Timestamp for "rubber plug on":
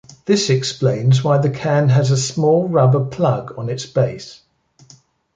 2.67-3.69